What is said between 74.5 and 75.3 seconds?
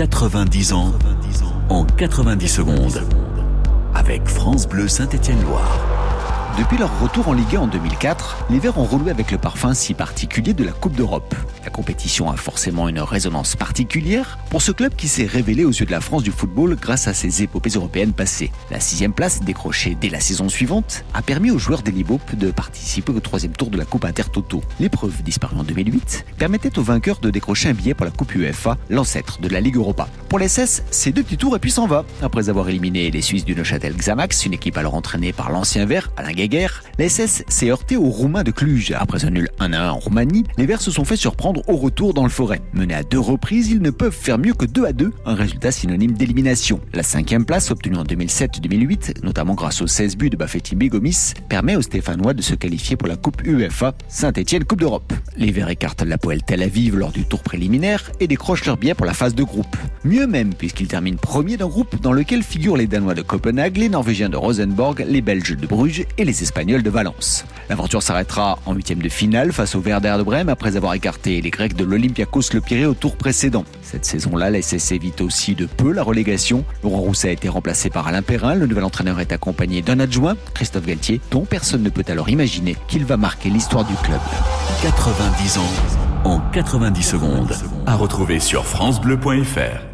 la SS évite